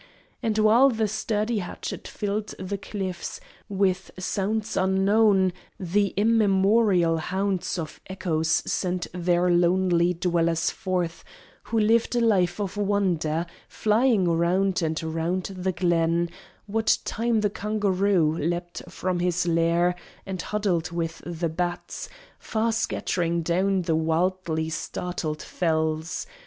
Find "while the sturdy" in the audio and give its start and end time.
0.57-1.59